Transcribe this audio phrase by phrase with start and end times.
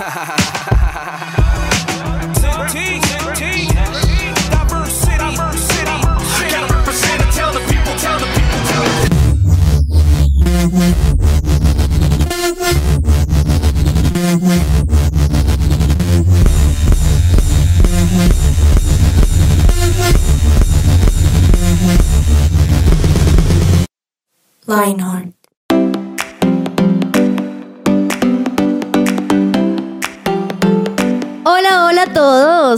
[0.00, 0.36] ha ha ha
[0.70, 0.79] ha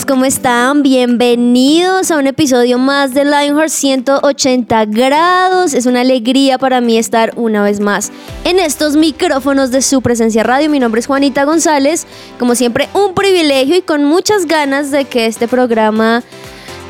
[0.08, 0.82] ¿cómo están?
[0.82, 5.74] Bienvenidos a un episodio más de Lionheart 180 grados.
[5.74, 8.10] Es una alegría para mí estar una vez más
[8.44, 10.70] en estos micrófonos de su presencia radio.
[10.70, 12.06] Mi nombre es Juanita González.
[12.38, 16.22] Como siempre, un privilegio y con muchas ganas de que este programa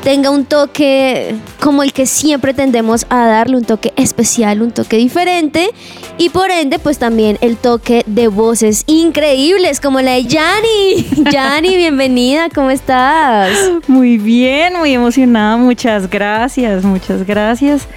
[0.03, 4.97] tenga un toque como el que siempre tendemos a darle, un toque especial, un toque
[4.97, 5.69] diferente
[6.17, 11.05] y por ende pues también el toque de voces increíbles como la de Yani.
[11.31, 13.51] Yani, bienvenida, ¿cómo estás?
[13.87, 17.87] Muy bien, muy emocionada, muchas gracias, muchas gracias.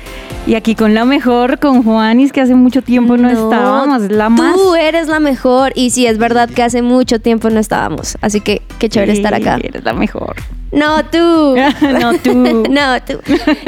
[0.46, 4.54] Y aquí con la mejor, con Juanis, que hace mucho tiempo no, estábamos, la más.
[4.54, 8.40] Tú eres la mejor y sí, es verdad que hace mucho tiempo no estábamos, así
[8.40, 9.58] que qué chévere estar acá.
[9.60, 10.36] Eres la mejor.
[10.70, 11.18] No tú.
[12.00, 12.34] no tú.
[12.70, 13.18] no tú.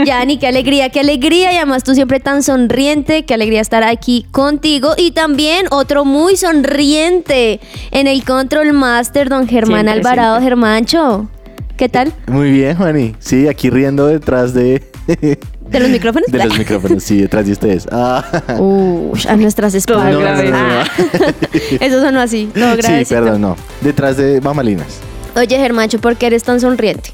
[0.05, 1.53] Yani, qué alegría, qué alegría.
[1.53, 3.25] Y además tú siempre tan sonriente.
[3.25, 4.93] Qué alegría estar aquí contigo.
[4.97, 10.37] Y también otro muy sonriente en el Control Master, don Germán Siempre, Alvarado.
[10.37, 10.49] siempre.
[10.49, 11.29] Germancho,
[11.77, 12.13] ¿qué tal?
[12.27, 13.15] Muy bien, Juani.
[13.19, 14.83] Sí, aquí riendo detrás de,
[15.71, 16.31] ¿De los micrófonos?
[16.31, 17.87] de los micrófonos, sí, detrás de ustedes.
[17.93, 18.25] Ah,
[18.59, 20.13] Uy, a nuestras espaldas.
[20.13, 20.51] No, grave.
[20.55, 20.85] Ah.
[21.81, 22.51] Eso sonó así.
[22.55, 23.09] No, sí, gracias.
[23.09, 23.57] perdón, no.
[23.81, 24.99] Detrás de Mamalinas.
[25.37, 27.13] Oye, Germancho, ¿por qué eres tan sonriente?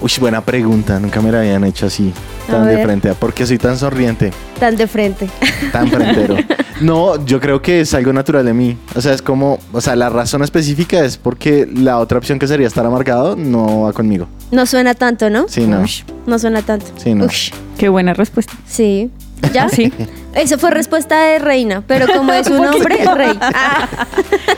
[0.00, 0.98] Uy, buena pregunta.
[1.00, 2.12] Nunca me la habían hecho así,
[2.50, 3.14] tan de frente.
[3.14, 5.28] ¿Por qué soy tan sonriente, Tan de frente.
[5.72, 6.36] tan frentero?
[6.80, 8.76] No, yo creo que es algo natural de mí.
[8.96, 12.46] O sea, es como, o sea, la razón específica es porque la otra opción que
[12.48, 14.26] sería estar amargado no va conmigo.
[14.50, 15.46] No suena tanto, ¿no?
[15.48, 15.80] Sí, no.
[15.82, 16.86] Ush, no suena tanto.
[16.96, 17.26] Sí, no.
[17.26, 18.52] Ush, Qué buena respuesta.
[18.66, 19.10] sí.
[19.52, 19.68] ¿Ya?
[19.68, 19.92] Sí.
[20.34, 23.38] Eso fue respuesta de reina, pero como es un hombre, rey.
[23.40, 23.88] Ah,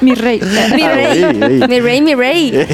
[0.00, 0.41] Mi rey.
[0.41, 1.22] mi rey.
[1.22, 1.69] ey, ey.
[1.69, 2.66] Mi rey, mi rey.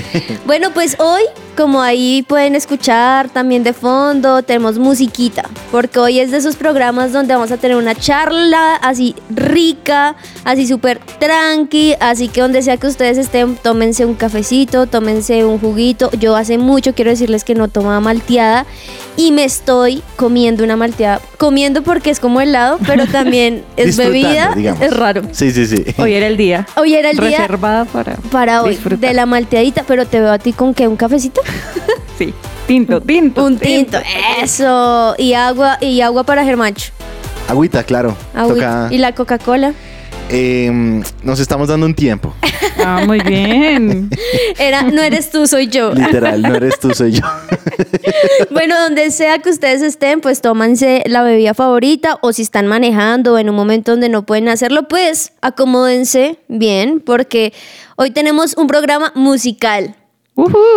[0.46, 1.22] Bueno, pues hoy,
[1.56, 5.42] como ahí pueden escuchar también de fondo, tenemos musiquita,
[5.72, 10.66] porque hoy es de esos programas donde vamos a tener una charla así rica, así
[10.66, 16.10] súper tranqui, así que donde sea que ustedes estén, tómense un cafecito, tómense un juguito.
[16.18, 18.64] Yo hace mucho quiero decirles que no tomaba malteada
[19.16, 24.52] y me estoy comiendo una malteada, comiendo porque es como helado, pero también es bebida,
[24.54, 24.82] digamos.
[24.82, 25.22] es raro.
[25.32, 25.84] Sí, sí, sí.
[25.98, 26.66] Hoy era el día.
[26.76, 28.14] Hoy era el día Reservada para.
[28.30, 29.08] para hoy disfrutar.
[29.08, 31.40] de la malteadita, pero te veo a ti con qué, un cafecito,
[32.18, 32.32] Sí.
[32.66, 33.44] Tinto, tinto.
[33.44, 33.98] un tinto,
[34.40, 36.92] eso y agua y agua para Germancho,
[37.48, 38.16] Agüita, claro.
[38.34, 38.84] Agüita.
[38.84, 39.74] Toca, y la Coca-Cola.
[40.32, 42.34] Em, nos estamos dando un tiempo.
[42.84, 44.10] Ah, muy bien.
[44.58, 45.92] Era, no eres tú, soy yo.
[45.92, 47.20] Literal, no eres tú, soy yo.
[48.50, 53.34] bueno, donde sea que ustedes estén, pues tómanse la bebida favorita o si están manejando
[53.34, 57.52] o en un momento donde no pueden hacerlo, pues acomódense bien porque
[57.96, 59.94] hoy tenemos un programa musical.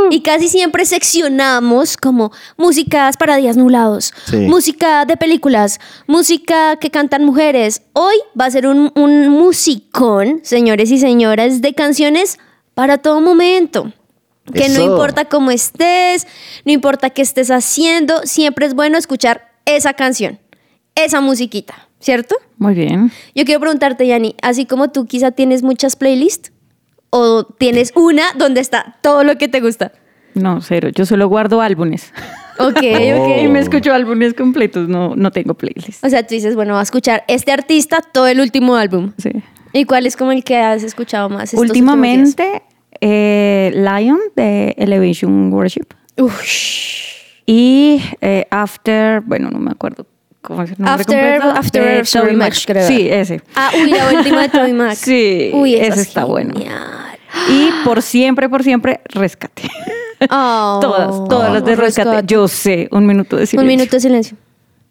[0.09, 4.37] Y casi siempre seccionamos como músicas para días nublados, Sí.
[4.37, 7.81] música de películas, música que cantan mujeres.
[7.93, 12.37] Hoy va a ser un, un musicón, señores y señoras, de canciones
[12.73, 13.93] para todo momento.
[14.53, 16.27] Que no importa cómo estés,
[16.65, 20.37] no importa qué estés haciendo, siempre es bueno escuchar esa canción,
[20.93, 22.35] esa musiquita, ¿cierto?
[22.59, 23.11] Muy bien.
[23.33, 26.51] Yo quiero preguntarte, Yani, así como tú quizá tienes muchas playlists
[27.17, 29.93] o tienes una donde está todo lo que te gusta.
[30.33, 30.89] No, cero.
[30.93, 32.13] Yo solo guardo álbumes.
[32.57, 32.81] Ok, ok.
[33.43, 34.87] Y me escucho álbumes completos.
[34.87, 36.01] No, no tengo playlist.
[36.05, 39.11] O sea, tú dices, bueno, va a escuchar este artista todo el último álbum.
[39.17, 39.43] Sí.
[39.73, 41.53] ¿Y cuál es como el que has escuchado más?
[41.53, 42.63] estos Últimamente,
[43.01, 45.87] eh, Lion de Elevation Worship.
[46.17, 47.17] Ush.
[47.45, 50.07] Y eh, After, bueno, no me acuerdo
[50.45, 51.59] cómo es el nombre After- completo.
[51.59, 52.87] After de Story Toby Mac, creo.
[52.87, 53.41] Sí, ese.
[53.55, 54.95] Ah, uy, la última de Toby Mac.
[54.95, 56.53] Sí, uy, ese es está bueno.
[56.53, 57.17] genial.
[57.49, 59.63] Y por siempre, por siempre, Rescate.
[60.31, 62.09] Oh, todas, todas las de Rescate.
[62.09, 62.33] Rescate.
[62.33, 63.61] Yo sé, un minuto de silencio.
[63.61, 64.37] Un minuto de silencio.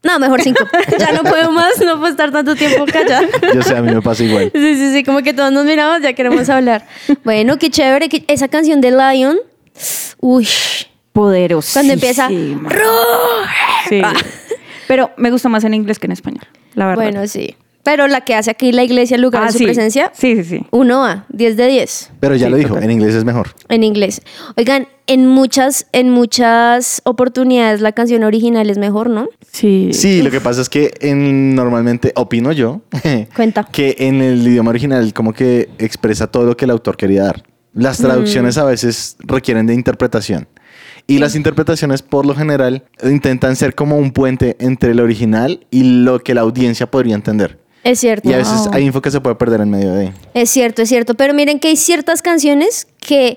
[0.03, 0.63] No, mejor cinco.
[0.99, 3.27] ya no puedo más, no puedo estar tanto tiempo callada.
[3.55, 4.53] Yo sé, a mí me pasa igual.
[4.55, 6.87] Sí, sí, sí, como que todos nos miramos, ya queremos hablar.
[7.25, 8.11] Bueno, qué chévere.
[8.11, 9.39] que- esa canción de Lion.
[10.21, 10.47] Uy,
[11.15, 11.71] Poderoso.
[11.73, 12.29] cuando empieza.
[13.89, 14.03] Sí.
[14.89, 16.45] Pero me gusta más en inglés que en español,
[16.75, 17.03] la verdad.
[17.05, 17.55] Bueno, sí.
[17.83, 19.65] Pero la que hace aquí la iglesia, el lugar Ah, de su sí.
[19.65, 20.67] presencia, Sí, sí, sí.
[20.71, 22.85] uno a 10 de 10 Pero ya Sí, lo dijo, total.
[22.85, 23.49] en inglés es mejor.
[23.69, 24.23] en inglés.
[24.57, 29.29] Oigan, en muchas, en muchas oportunidades la canción original es mejor, ¿no?
[29.53, 29.91] Sí.
[29.93, 32.81] Sí, lo que pasa es que en, normalmente, opino yo,
[33.37, 33.65] Cuenta.
[33.71, 37.43] que en el idioma original como que expresa todo lo que el autor quería dar.
[37.75, 40.49] Las traducciones a veces requieren de interpretación.
[41.07, 45.83] Y las interpretaciones por lo general intentan ser como un puente entre el original y
[46.03, 47.59] lo que la audiencia podría entender.
[47.83, 48.31] Es cierto.
[48.31, 48.71] Y a veces Wow.
[48.73, 50.13] hay info que se puede perder en medio de...
[50.33, 51.15] Es cierto, es cierto.
[51.15, 53.37] Pero miren que hay ciertas canciones que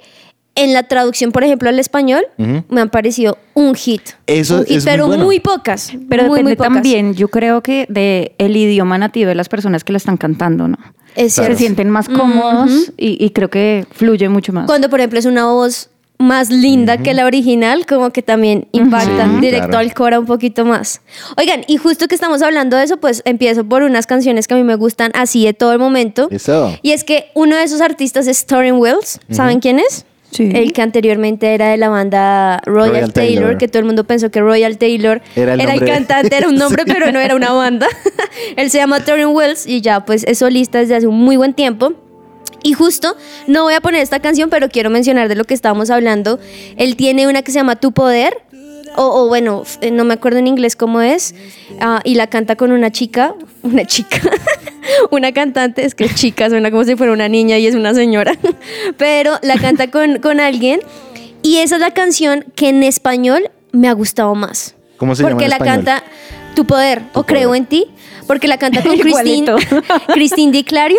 [0.55, 4.01] en la traducción, por ejemplo, al español, me han parecido un hit.
[4.25, 5.25] Eso Un hit, es muy pero bueno.
[5.25, 5.91] muy pocas.
[6.09, 6.73] Pero muy, muy depende pocas.
[6.73, 10.67] también, yo creo que de el idioma nativo de las personas que la están cantando,
[10.69, 10.77] ¿no?
[11.15, 11.51] Es cierto.
[11.53, 14.65] Se sienten más cómodos y, y creo que fluye mucho más.
[14.67, 19.25] Cuando, por ejemplo, es una voz más linda que la original, como que también impacta
[19.25, 19.77] Sí, directo claro.
[19.79, 21.01] al cora un poquito más.
[21.37, 24.57] Oigan, y justo que estamos hablando de eso, pues empiezo por unas canciones que a
[24.57, 26.27] mí me gustan así de todo el momento.
[26.31, 26.75] Eso.
[26.81, 29.19] Y es que uno de esos artistas es Torrin Wells.
[29.29, 30.05] ¿Saben quién es?
[30.31, 30.49] Sí.
[30.53, 33.57] El que anteriormente era de la banda Royal, Royal Taylor, Taylor.
[33.57, 36.91] que todo el mundo pensó que Royal Taylor Era el cantante, era un nombre, Sí.
[36.93, 37.87] pero no era una banda.
[38.57, 41.53] Él se llama Torrin Wells y ya pues es solista desde hace un muy buen
[41.53, 41.93] tiempo.
[42.67, 43.15] Y justo,
[43.47, 46.37] no voy a poner esta canción, pero quiero mencionar de lo que estábamos hablando.
[46.75, 48.35] Él tiene una que se llama Tu Poder,
[48.97, 51.33] o, o bueno, f- no me acuerdo en inglés cómo es,
[51.79, 54.19] ah, y la canta con una chica, una chica,
[55.11, 58.33] una cantante, es que chica suena como si fuera una niña y es una señora,
[58.97, 60.81] pero la canta con, con alguien,
[61.43, 64.75] y esa es la canción que en español me ha gustado más.
[64.97, 65.85] ¿Cómo se llama Porque en la español?
[65.85, 66.03] canta
[66.55, 67.25] Tu Poder, o Poder.
[67.27, 67.85] Creo en ti,
[68.27, 69.53] porque la canta con Christine.
[70.13, 70.97] Christine Di Clario.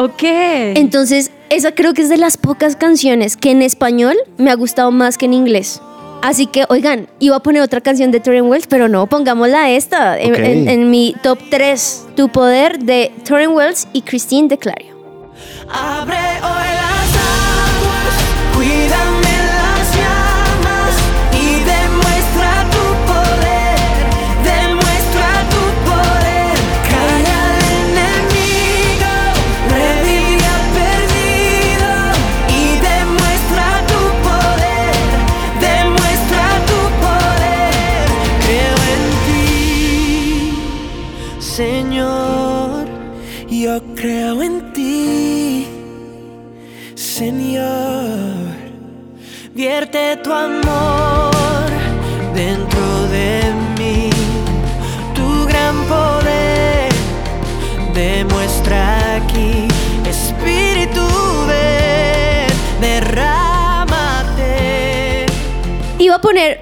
[0.00, 0.22] Ok.
[0.22, 4.92] Entonces, esa creo que es de las pocas canciones que en español me ha gustado
[4.92, 5.80] más que en inglés.
[6.22, 10.16] Así que, oigan, iba a poner otra canción de Torren Wells, pero no, pongámosla esta.
[10.18, 10.38] En, Ok.
[10.38, 14.96] en- en mi top 3, Tu Poder de Torren Wells y Christine de Clario.
[15.68, 16.68] Abre hoy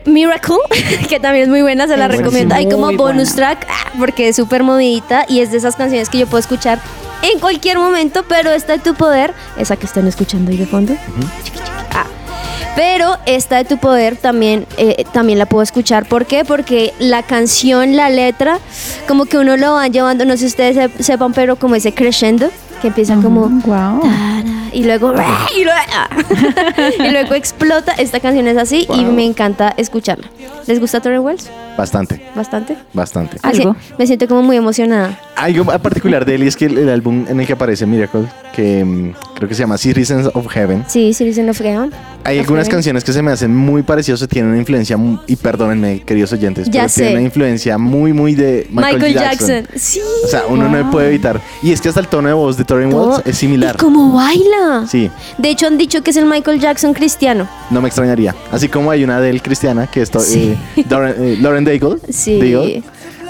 [0.06, 0.56] Miracle,
[1.08, 2.24] que también es muy buena, se la Buenísimo.
[2.24, 2.54] recomiendo.
[2.54, 3.54] Hay como bonus buena.
[3.54, 6.78] track, ah, porque es súper movidita y es de esas canciones que yo puedo escuchar
[7.22, 10.94] en cualquier momento, pero esta de Tu Poder, esa que están escuchando ahí de fondo.
[11.42, 11.70] Chiqui, chiqui.
[11.92, 12.04] Ah.
[12.76, 16.06] Pero esta de Tu Poder también, eh, también la puedo escuchar.
[16.06, 16.44] ¿Por qué?
[16.44, 18.58] Porque la canción, la letra,
[19.08, 21.94] como que uno lo va llevando, no sé si ustedes se- sepan, pero como ese
[21.94, 22.50] crescendo,
[22.82, 23.48] que empieza como...
[23.48, 24.02] wow.
[24.02, 25.14] Tara, y luego
[25.56, 27.92] y luego, y luego explota.
[27.92, 30.28] Esta canción es así y me encanta escucharla.
[30.66, 31.50] ¿Les gusta Torren Wells?
[31.76, 32.76] Bastante, Bastante.
[32.94, 33.36] bastante.
[33.42, 33.76] Algo.
[33.98, 35.18] Me siento como muy emocionada.
[35.36, 38.22] Algo particular de él y es que el, el álbum en el que aparece Miracle,
[38.54, 41.90] que mm, creo que se llama Citizens of Heaven, Sí, Citizen of Heaven.
[42.24, 42.76] hay Of algunas Heaven.
[42.78, 44.96] canciones que se me hacen muy parecidas, tienen una influencia,
[45.26, 46.94] y perdónenme, queridos oyentes, Ya pero sé.
[47.02, 49.48] tienen una influencia muy, muy de Michael, Michael, Jackson.
[49.48, 49.78] Jackson.
[49.78, 50.00] Sí.
[50.24, 51.38] O sea, uno no puede evitar.
[51.62, 52.76] Y es que hasta el tono de voz de todo.
[52.78, 53.74] Wells es similar.
[53.74, 54.86] Y cómo baila.
[54.88, 57.46] Sí, De hecho, han dicho que es el Michael Jackson cristiano.
[57.70, 58.34] no me extrañaría.
[58.50, 60.56] Así como hay una de él cristiana, que es Sí.
[60.76, 61.96] eh, Lauren, eh, Lauren Daigle.
[62.10, 62.38] Sí.
[62.38, 62.82] Daigle.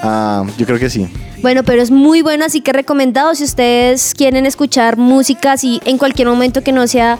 [0.03, 1.09] Ah, yo creo que sí.
[1.41, 5.97] Bueno, pero es muy bueno, así que recomendado si ustedes quieren escuchar música así en
[5.97, 7.19] cualquier momento que no sea,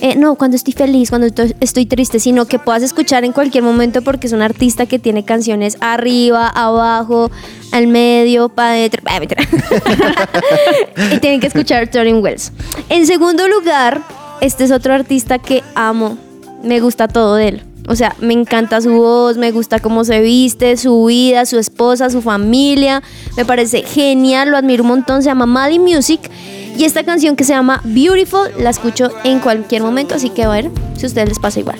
[0.00, 4.02] eh, no, cuando estoy feliz, cuando estoy- triste, sino que puedas escuchar en cualquier momento
[4.02, 7.30] porque es un artista que tiene canciones arriba, abajo,
[7.72, 9.02] al medio, para adentro.
[11.12, 12.52] y tienen que escuchar Turning Wells.
[12.88, 14.00] En segundo lugar,
[14.40, 16.16] este es otro artista que amo,
[16.62, 17.62] me gusta todo de él.
[17.86, 22.10] O sea, me encanta su voz, me gusta cómo se viste, su vida, su esposa,
[22.10, 23.02] su familia.
[23.36, 25.22] Me parece genial, lo admiro un montón.
[25.22, 26.20] Se llama Maddie Music.
[26.76, 30.14] Y esta canción que se llama Beautiful la escucho en cualquier momento.
[30.14, 31.78] Así que a ver si a ustedes les pasa igual.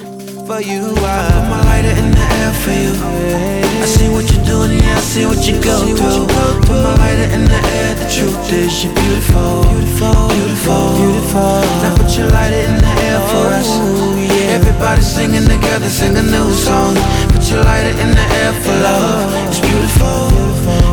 [14.55, 16.95] Everybody singing together, sing a new song.
[17.33, 19.49] Put your lighter in the air for love.
[19.49, 20.31] It's beautiful,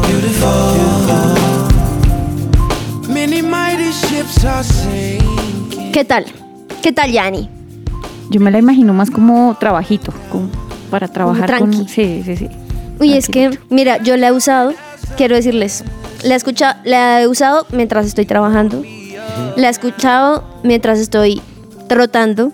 [0.07, 0.91] beautiful.
[4.11, 5.91] ships are sinking.
[5.91, 6.25] ¿Qué tal?
[6.81, 7.49] ¿Qué tal, Yanni?
[8.29, 10.49] Yo me la imagino más como trabajito, como
[10.89, 11.77] para trabajar tranqui.
[11.77, 11.87] con...
[11.87, 12.49] Sí, sí, sí.
[12.99, 14.73] Uy, es que, mira, yo la he usado,
[15.17, 15.83] quiero decirles,
[16.23, 18.83] la he, escucha- la he usado mientras estoy trabajando,
[19.55, 21.41] la he escuchado mientras estoy
[21.87, 22.51] trotando,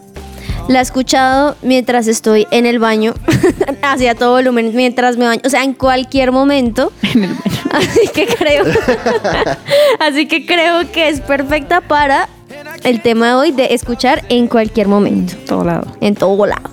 [0.67, 3.13] la he escuchado mientras estoy en el baño,
[3.81, 6.91] hacia todo volumen, mientras me baño, o sea, en cualquier momento.
[7.03, 7.57] En el baño.
[7.71, 8.63] Así que creo,
[10.00, 12.29] así que creo que es perfecta para
[12.83, 15.86] el tema de hoy de escuchar en cualquier momento Todo lado.
[16.00, 16.69] en todo lado.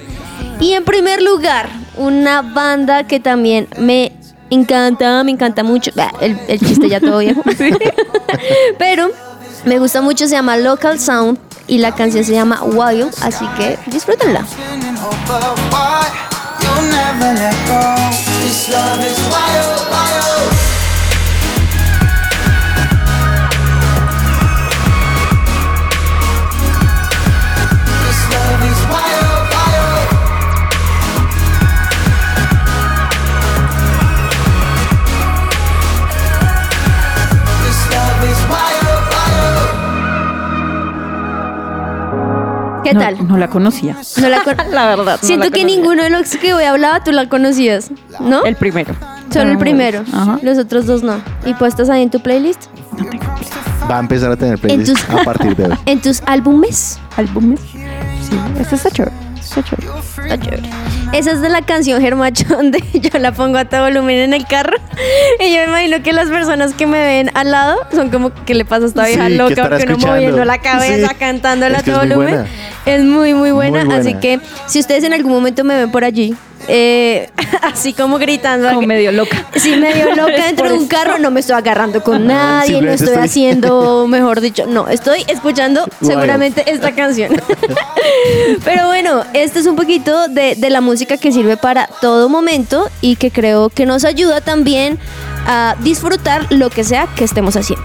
[0.60, 4.12] Y en primer lugar, una banda que también me
[4.50, 5.90] encanta, me encanta mucho.
[5.96, 7.42] Bah, El, el chiste ya todo viejo.
[8.78, 9.10] Pero
[9.64, 13.78] me gusta mucho, se llama Local Sound y la canción se llama Wild, así que
[13.86, 14.44] disfrútenla.
[42.84, 43.26] ¿Qué No- tal?
[43.28, 43.96] No la conocía.
[44.20, 45.18] No la con- La verdad.
[45.20, 48.44] no Siento la que ninguno de los que hoy hablaba tú la conocías, ¿no?
[48.44, 48.94] El primero.
[49.32, 50.04] Solo el primero.
[50.12, 50.38] Ajá.
[50.42, 51.20] Los otros dos no.
[51.44, 52.66] ¿Y puestas ahí en tu playlist?
[52.96, 53.24] No tengo
[53.90, 55.78] Va a empezar a tener En playlist tus, a partir de hoy.
[55.86, 56.98] en tus álbumes.
[57.16, 57.60] álbumes.
[57.60, 59.16] Sí, este está chévere.
[59.40, 59.88] Está chévere.
[60.22, 60.70] Está chévere.
[61.14, 64.46] Esa es de la canción Germachón de yo la pongo a todo volumen en el
[64.46, 64.76] carro.
[65.38, 68.54] Y yo me imagino que las personas que me ven al lado son como que
[68.54, 70.06] le pasa a esta vieja Sí, ¿qué loca que uno escuchando?
[70.08, 71.14] moviendo la cabeza, Sí.
[71.18, 72.34] cantándola a que todo es muy volumen.
[72.44, 72.50] buena.
[72.86, 73.84] Es muy, muy buena.
[73.84, 76.34] Muy Así que si ustedes en algún momento me ven por allí,
[76.68, 77.30] eh,
[77.62, 78.68] así como gritando.
[78.68, 79.46] Como medio loca.
[79.56, 83.08] Sí, medio loca dentro de un carro, no me estoy agarrando con nadie, no estoy
[83.10, 87.32] estoy- haciendo, mejor dicho, no, estoy escuchando seguramente esta canción.
[88.64, 92.88] Pero bueno, esto es un poquito de, de la música que sirve para todo momento
[93.00, 94.98] y que creo que nos ayuda también
[95.46, 97.84] a disfrutar lo que sea que estemos haciendo.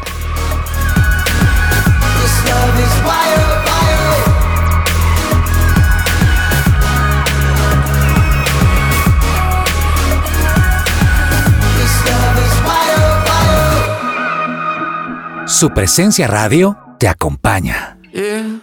[15.60, 17.98] Su presencia radio te acompaña.
[18.14, 18.62] Yeah.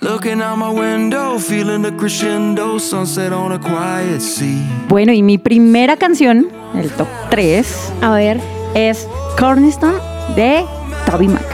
[0.00, 4.86] Looking out my window, feeling the crescendo, sunset on a quiet sea.
[4.88, 8.40] Bueno, y mi primera canción, el top 3, A ver,
[8.72, 9.06] es
[9.38, 9.98] Cornerstone
[10.34, 10.64] de
[11.04, 11.44] Toby Mac.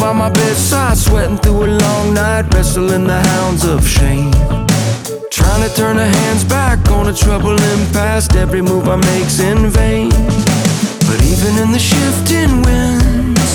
[0.00, 4.30] By my bedside, sweating through a long night, wrestling the hounds of shame.
[5.38, 9.70] Trying to turn the hands back on a troubling past, every move I make's in
[9.70, 10.10] vain.
[11.08, 13.50] But even in the shifting winds,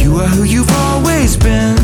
[0.00, 1.76] you are who you've always been.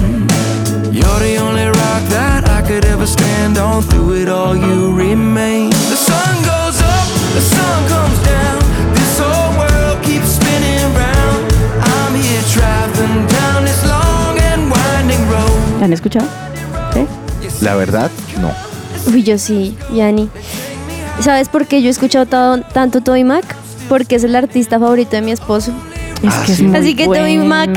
[0.95, 3.83] You're the only rock that I could ever stand on.
[3.83, 5.71] Through it all, you remain.
[5.71, 8.59] The sun goes up, the sun comes down.
[8.95, 11.43] This whole world keeps spinning round.
[11.93, 15.79] I'm here traveling down this long and winding road.
[15.81, 16.29] ¿La han escuchado?
[16.95, 17.07] ¿Sí?
[17.61, 18.72] La verdad, no.
[19.09, 20.29] Uy, yo sí, Yani.
[21.21, 23.45] ¿Sabes por qué yo he escuchado todo- tanto Toby Mac?
[23.89, 25.73] Porque es el artista favorito de mi esposo.
[26.23, 26.65] Es Ah, que es sí.
[26.65, 27.71] muy Así que Toby Mac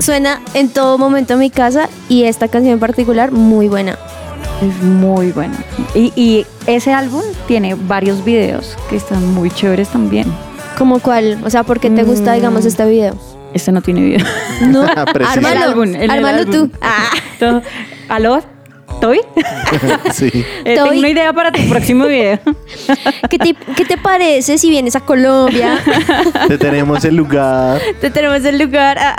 [0.00, 3.96] suena en todo momento en mi casa y esta canción en particular muy buena.
[4.62, 5.54] Es muy bueno.
[5.94, 10.26] Y, y ese álbum tiene varios videos que están muy chéveres también.
[10.78, 11.38] ¿Como cuál?
[11.44, 12.34] O sea, ¿por qué te gusta, Mm.
[12.34, 13.14] digamos, este video?
[13.52, 14.26] Este no tiene video.
[14.68, 14.82] No,
[15.28, 16.52] ármalo, álbum, ármalo álbum.
[16.52, 16.70] tú.
[16.82, 17.60] Ah,
[18.08, 18.42] ¿Aló?
[19.00, 19.20] ¿Toby?
[20.12, 20.30] sí.
[20.64, 22.38] Eh, tengo una idea para tu próximo video.
[23.30, 25.78] ¿qué, te, ¿Qué te parece si vienes a Colombia?
[26.48, 27.80] Te tenemos el lugar.
[28.00, 28.96] te tenemos el lugar.
[28.98, 29.16] Ah.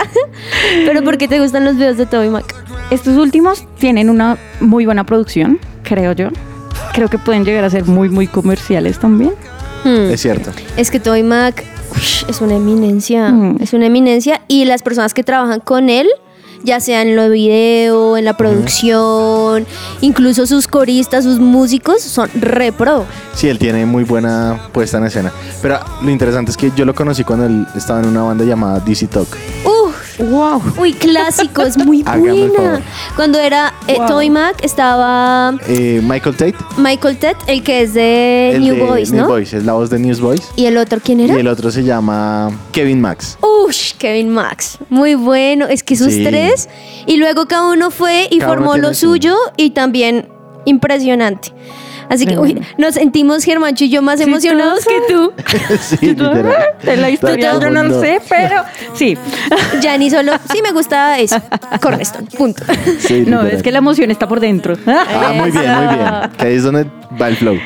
[0.84, 2.54] Pero ¿por qué te gustan los videos de Toby Mac?
[2.90, 6.28] Estos últimos tienen una muy buena producción, creo yo.
[6.92, 9.32] Creo que pueden llegar a ser muy, muy comerciales también.
[9.84, 10.10] Hmm.
[10.10, 10.50] Es cierto.
[10.76, 11.64] Es que Toby Mac
[12.28, 13.58] es una eminencia, Mm.
[13.62, 16.08] es una eminencia y las personas que trabajan con él,
[16.66, 19.64] ya sea en lo video, en la producción,
[20.00, 23.06] incluso sus coristas, sus músicos, son re pro.
[23.34, 25.32] Sí, él tiene muy buena puesta en escena.
[25.62, 28.80] Pero lo interesante es que yo lo conocí cuando él estaba en una banda llamada
[28.80, 29.28] DC Talk.
[29.64, 29.75] Uf,
[30.18, 30.62] ¡Wow!
[30.78, 32.80] uy, clásico, es muy buena.
[33.16, 34.06] Cuando era eh, Wow.
[34.06, 36.54] Toby Mac, estaba Eh, Michael Tate.
[36.78, 39.26] Michael Ted, el que es de el New de Boys, ¿no?
[39.28, 40.42] Boys, es la voz de Newsboys.
[40.56, 41.34] Y el otro, ¿quién Y era?
[41.38, 43.38] el otro se llama Kevin Max.
[43.42, 44.78] Ush, Kevin Max.
[44.88, 45.66] Muy bueno.
[45.66, 46.24] Es que esos Sí.
[46.24, 46.68] tres.
[47.06, 50.28] Y luego cada uno fue y Cada formó lo su- suyo y también
[50.64, 51.52] impresionante.
[52.08, 55.32] Así que, uy, nos sentimos, Germancho y yo, más Sí, emocionados tú que tú.
[55.80, 56.64] sí, literal.
[56.82, 58.62] De la historia yo no lo como sé, pero
[58.94, 59.16] sí.
[59.80, 61.40] Yanni solo, sí me gusta eso.
[61.80, 62.62] Cornerstone, punto.
[62.98, 64.74] Sí, No, es que la emoción está por dentro.
[64.86, 66.10] Ah, muy bien, muy bien.
[66.38, 66.86] Que ahí es donde
[67.20, 67.58] va el flow.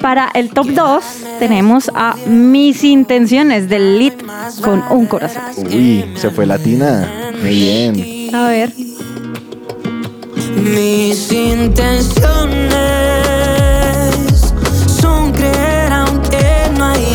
[0.00, 1.04] Para el top 2
[1.40, 4.14] tenemos a Mis Intenciones del Lit
[4.62, 5.42] con un corazón.
[5.56, 7.32] Uy, se fue latina.
[7.42, 8.34] Muy bien.
[8.34, 8.72] A ver.
[10.56, 13.27] Mis intenciones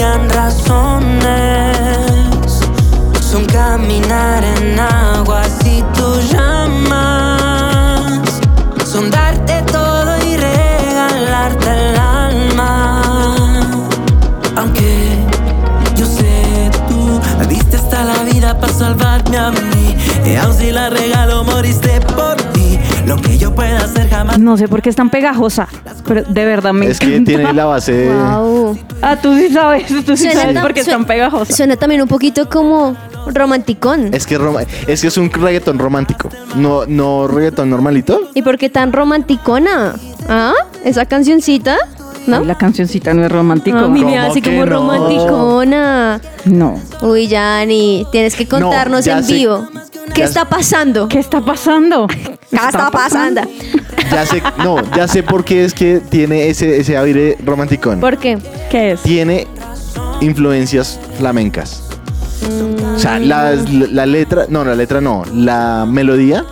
[0.03, 1.77] no hayan razones.
[3.21, 8.21] Son caminar en agua si tú llamas.
[8.85, 13.01] Son darte todo y regalarte el alma.
[14.57, 15.17] Aunque
[15.95, 19.95] yo sé tú me diste hasta la vida para salvarme a mí.
[20.25, 22.79] Y aun si la regalo moriste por mí.
[23.07, 24.37] Lo que yo pueda hacer jamás.
[24.39, 25.67] No sé por qué es tan pegajosa,
[26.07, 27.25] pero de verdad me Es que encanta.
[27.31, 28.09] tiene la base.
[28.13, 28.77] Wow.
[29.01, 31.53] Ah, tú sí sabes, tú sí sabes ta- por qué es sue- tan pegajosa.
[31.53, 32.95] Suena también un poquito como
[33.27, 34.13] romanticón.
[34.13, 36.29] Es que, es roma- es que es un reggaetón romántico.
[36.55, 38.29] No, no reggaetón normalito.
[38.33, 39.95] ¿Y por qué tan romanticona?
[40.29, 40.53] ¿Ah?
[40.83, 41.77] ¿Esa cancioncita?
[42.27, 42.37] ¿No?
[42.37, 43.77] Ay, la cancioncita no es romántico.
[43.77, 44.71] A mí me ¿Cómo hace que como no?
[44.71, 46.21] romanticona.
[46.45, 46.79] No.
[47.01, 49.67] Uy, Yanni, tienes que contarnos en sé- vivo.
[50.13, 51.07] ¿Qué está pasando?
[51.07, 52.07] ¿Qué está pasando?
[52.49, 53.41] ¿Qué está pasando?
[54.11, 57.99] Ya sé, no, ya sé por qué es que tiene ese, ese aire romanticón.
[57.99, 58.37] ¿Por qué?
[58.69, 59.01] ¿Qué es?
[59.01, 59.47] Tiene
[60.21, 61.83] influencias flamencas.
[62.95, 66.45] O sea, la, la letra, no, la letra no, la melodía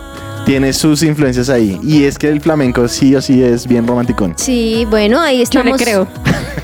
[0.44, 1.78] tiene sus influencias ahí.
[1.82, 4.34] Y es que el flamenco sí o sí es bien romanticón.
[4.36, 5.78] Sí, bueno, ahí Yo estamos.
[5.78, 6.08] le creo.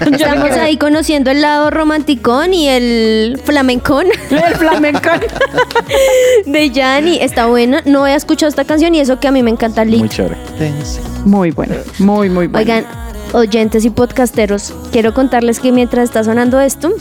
[0.00, 5.10] Estamos ahí conociendo el lado romanticón y el flamencón El flamenco.
[6.46, 7.18] de Yanni.
[7.20, 7.82] Está buena.
[7.84, 10.36] No he escuchado esta canción y eso que a mí me encanta el Muy chévere.
[11.24, 12.58] Muy bueno, muy, muy bueno.
[12.58, 12.86] Oigan,
[13.32, 16.92] oyentes y podcasteros, quiero contarles que mientras está sonando esto,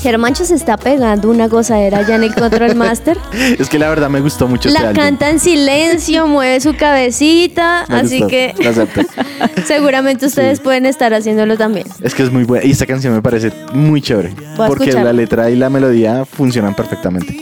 [0.00, 3.18] Germancho se está pegando una gozadera ya en el Control Master.
[3.58, 5.02] Es que la verdad me gustó mucho este La álbum.
[5.02, 8.54] canta en silencio, mueve su cabecita, Me así gustó, que
[9.66, 11.86] seguramente ustedes pueden estar haciéndolo también.
[12.02, 12.64] Es que es muy buena.
[12.64, 14.32] Y esta canción me parece muy chévere.
[14.56, 17.36] Porque la letra y la melodía funcionan perfectamente.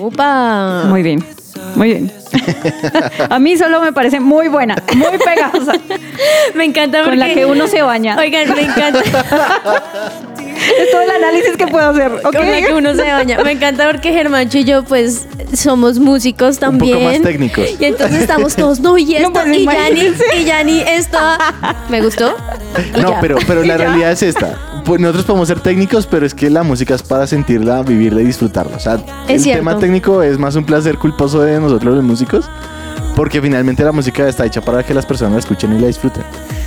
[0.00, 0.84] Upa.
[0.86, 1.24] Muy bien,
[1.74, 2.12] muy bien.
[3.30, 5.72] A mí solo me parece muy buena, muy pegajosa.
[6.54, 8.16] Me encanta Con la porque- que uno se baña.
[8.18, 9.00] Oigan, me encanta.
[10.80, 12.10] Es todo el análisis que puedo hacer.
[12.12, 12.22] ¿ok?
[12.36, 13.38] Con la que uno se baña.
[13.44, 17.04] Me encanta porque Germancho y yo, pues, somos músicos Un poco también.
[17.04, 17.64] más técnicos.
[17.78, 21.18] Y entonces estamos todos, no, y esto, pues, y Yanni, y Yanni, esto.
[21.88, 22.34] ¿Me gustó?
[22.94, 23.20] Y No, ya.
[23.20, 24.58] pero, pero la realidad es esta.
[24.84, 28.24] Pues nosotros podemos ser técnicos, pero es que la música es para sentirla, vivirla y
[28.24, 28.76] disfrutarla.
[28.76, 29.60] O sea, el cierto.
[29.60, 32.48] tema técnico es más un placer culposo de nosotros los músicos,
[33.16, 36.22] porque finalmente la música está hecha para que las personas la escuchen y la disfruten.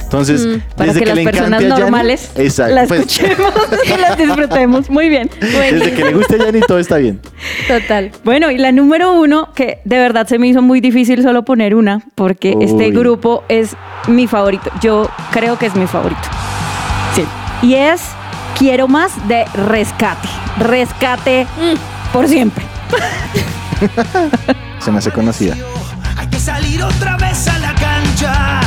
[0.10, 3.54] Entonces, Mm, Para desde que, las le encante personas a normales exacto, la pues, escuchemos
[3.86, 4.90] y las disfrutemos.
[4.90, 5.30] Muy bien.
[5.40, 7.22] desde que le guste a Yanni todo está bien.
[7.68, 8.12] Total.
[8.24, 11.76] Bueno, y la número uno, que de verdad se me hizo muy difícil solo poner
[11.76, 13.76] una, porque este grupo es
[14.08, 14.72] mi favorito.
[14.82, 16.22] Yo creo que es mi favorito.
[17.14, 17.24] Sí.
[17.68, 18.02] Y es
[18.58, 20.28] Quiero Más de Rescate.
[20.58, 21.46] Rescate
[22.12, 22.66] por siempre.
[24.80, 25.56] Se me hace conocida.
[26.18, 28.62] Hay que salir otra vez a la cancha.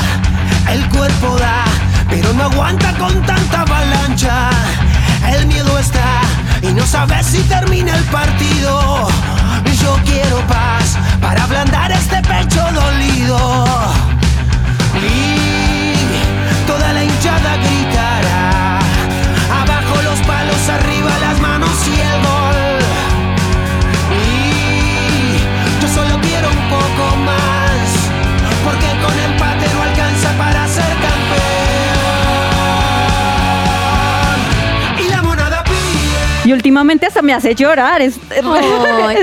[0.73, 1.65] El cuerpo da,
[2.09, 4.49] pero no aguanta con tanta avalancha.
[5.37, 6.23] El miedo está
[6.63, 9.09] y no sabes si termina el partido.
[9.83, 14.02] Yo quiero paz para ablandar este pecho dolido.
[36.73, 38.01] Últimamente hasta me hace llorar.
[38.01, 39.17] Es, mal, mal.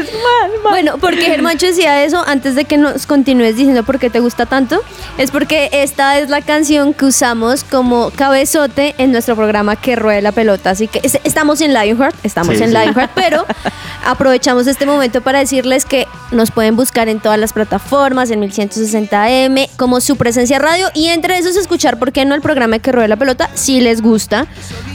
[0.70, 4.46] Bueno, porque Germancho decía eso antes de que nos continúes diciendo por qué te gusta
[4.46, 4.82] tanto,
[5.18, 10.22] es porque esta es la canción que usamos como cabezote en nuestro programa Que Ruede
[10.22, 10.70] la Pelota.
[10.70, 12.76] Así que es- estamos en Lionheart, estamos Sí, en sí.
[12.78, 13.46] Lionheart, pero
[14.06, 19.70] aprovechamos este momento para decirles que nos pueden buscar en todas las plataformas, en 1160M,
[19.76, 23.08] como su presencia radio y entre esos escuchar, ¿por qué no el programa Que Ruede
[23.08, 23.50] la Pelota?
[23.56, 24.46] Si les gusta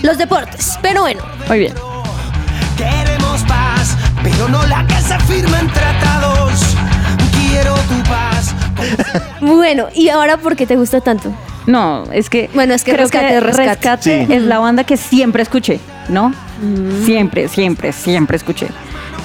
[0.03, 0.79] los deportes.
[0.83, 1.75] Pero bueno, Muy bien.
[4.23, 6.53] Pero no la que se firma en tratados.
[7.49, 8.55] Quiero tu paz.
[9.41, 11.33] bueno, ¿y ahora por qué te gusta tanto?
[11.67, 12.51] No, es que.
[12.55, 13.69] Bueno, es que creo Rescate que es Rescate.
[13.71, 14.33] Rescate Sí.
[14.33, 16.33] es la banda que siempre escuché, ¿no?
[17.05, 18.69] Siempre, siempre, siempre escuché.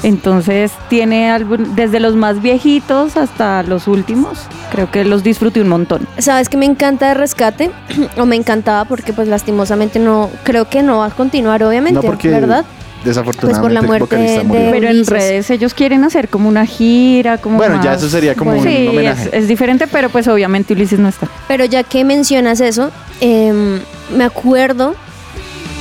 [0.04, 4.40] Entonces tiene algún- desde los más viejitos hasta los últimos.
[4.72, 6.08] Creo que los disfruté un montón.
[6.20, 7.72] ¿Sabes que me encanta de rescate?
[8.18, 12.02] o me encantaba porque pues lastimosamente no, creo que no va a continuar obviamente, No,
[12.02, 12.64] porque ¿verdad?
[13.04, 14.72] Desafortunadamente Pues por la el muerte vocalista de- murió.
[14.72, 18.36] Pero en redes ellos quieren hacer como una gira, como Bueno, ya más- eso sería
[18.36, 19.30] como Sí, un es- homenaje.
[19.34, 21.28] Es, diferente, pero pues obviamente Ulises no está.
[21.48, 23.80] Pero ya que mencionas eso, em,
[24.16, 24.96] me acuerdo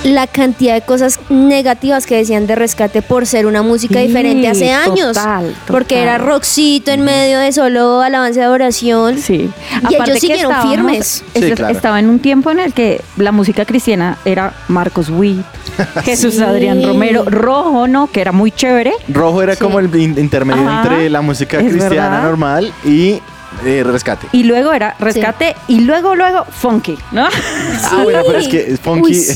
[0.04, 4.48] la cantidad de cosas negativas que decían de rescate por ser una música Sí, diferente
[4.48, 5.08] hace años.
[5.14, 9.18] total, Porque era rockcito en medio de solo alabanza de adoración.
[9.18, 9.50] Sí.
[9.90, 11.24] Y ellos que siguieron firmes.
[11.34, 11.74] Sí, es- claro.
[11.74, 15.44] Estaba en un tiempo en el que la música cristiana era Marcos Witt,
[16.04, 16.42] Jesús Sí.
[16.42, 18.06] Adrián Romero, Rojo, ¿no?
[18.06, 18.92] Que era muy chévere.
[19.08, 19.60] Rojo era Sí.
[19.62, 22.22] como el in- intermedio Ajá, entre la música cristiana verdad.
[22.22, 23.20] normal y
[23.64, 24.26] eh, rescate.
[24.32, 27.26] Y luego era rescate y luego, luego funky, ¿no?
[27.26, 29.34] Ah, bueno, pero es que funky Uy, sí,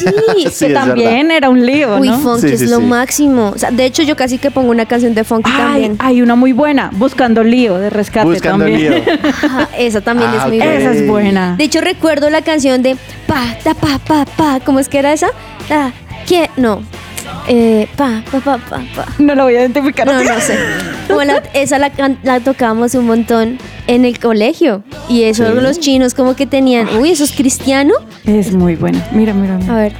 [0.50, 0.86] sí, que verdad.
[0.88, 2.18] también era un lío, Uy, ¿no?
[2.18, 2.84] funky Sí, es sí, lo sí.
[2.84, 3.52] máximo.
[3.54, 5.96] O sea, de hecho, yo casi que pongo una canción de funky Ay, también.
[5.98, 8.92] hay una muy buena, Buscando lío de rescate Buscando también.
[8.94, 9.02] lío.
[9.42, 10.64] Ajá, esa también Ah, es muy ok.
[10.64, 10.80] buena.
[10.80, 11.56] Esa es buena.
[11.56, 12.96] De hecho, recuerdo la canción de
[13.26, 14.60] pa, ta, pa, pa, pa.
[14.64, 15.28] ¿Cómo es que era esa?
[15.68, 15.92] La,
[16.28, 16.50] ¿qué?
[16.56, 16.82] No.
[17.48, 19.06] Eh, pa, pa, pa, pa, pa.
[19.18, 20.06] No lo voy a identificar.
[20.06, 20.58] No, no sé.
[21.08, 23.58] La- esa la, can- la tocábamos un montón
[23.94, 24.82] en el colegio.
[25.08, 25.60] Y eso Sí.
[25.60, 27.94] los chinos como que tenían, uy, ¿eso es cristiano?
[28.24, 29.06] Es muy buena.
[29.12, 29.74] Mira, mira, A mira.
[29.74, 29.92] ver.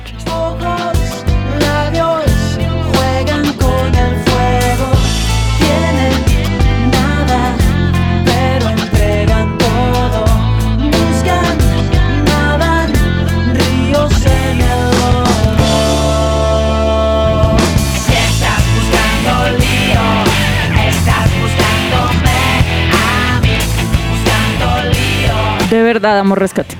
[25.92, 26.76] Verdad, amo rescate.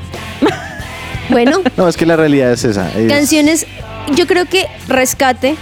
[1.31, 2.91] Bueno, No, es que la realidad es esa.
[2.97, 3.67] es- canciones,
[4.15, 5.57] yo creo que Rescate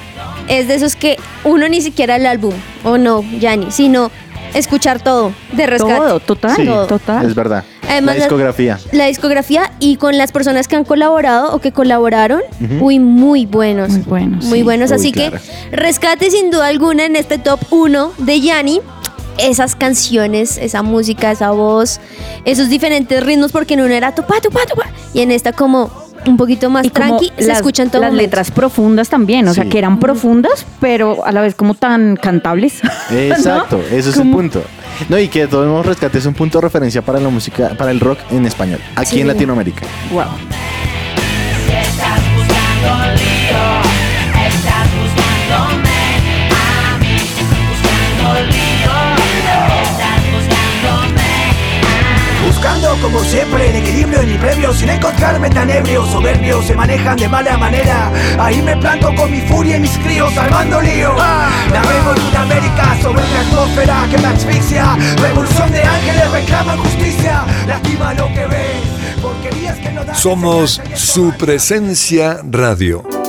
[0.48, 4.10] es de esos que uno ni siquiera el álbum, o no, Yanni, sino
[4.54, 5.94] escuchar todo de Rescate.
[5.94, 7.24] Todo, total, Sí, total.
[7.26, 7.64] es verdad.
[7.88, 8.78] Además, la discografía.
[8.92, 12.84] La discografía y con las personas que han colaborado o que colaboraron, Ujú.
[12.86, 13.90] uy, muy buenos.
[13.90, 14.64] Muy buenos, Muy sí.
[14.64, 14.90] buenos.
[14.90, 15.38] Uy, Así claro.
[15.70, 18.80] que rescate sin duda alguna en este top 1 de Yanni.
[19.38, 22.00] Esas canciones, esa música, esa voz,
[22.44, 25.90] esos diferentes ritmos, porque en una era tupa, tupa, tupa, y en esta como
[26.26, 28.26] un poquito más Y tranqui, se las, escuchan todo las momento.
[28.26, 32.80] letras profundas también, o sea, que eran profundas, pero a la vez como tan cantables.
[33.10, 33.96] Exacto, ¿No?
[33.96, 34.62] eso es Como- el punto.
[35.08, 37.70] No, y que de todos modos rescate es un punto de referencia para la música,
[37.78, 39.20] para el rock en español, aquí Sí.
[39.22, 39.86] en Latinoamérica.
[40.12, 40.24] Wow.
[53.00, 57.56] Como siempre el equilibrio en previo Sin encontrarme tan ebrio, soberbios Se manejan de mala
[57.56, 58.10] manera.
[58.38, 61.14] Ahí me planto con mi furia y mis críos Armando lío.
[61.72, 64.96] Navego en una América sobre una atmósfera que me asfixia.
[65.20, 67.44] Revolución de ángeles reclaman justicia.
[67.66, 69.00] Lastima lo que ves
[70.14, 73.19] Somos su presencia radio.